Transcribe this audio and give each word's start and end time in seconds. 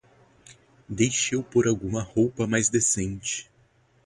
Deixe 0.89 1.35
eu 1.35 1.43
por 1.43 1.67
alguma 1.67 2.01
roupa 2.01 2.47
mais 2.47 2.69
decente. 2.69 3.51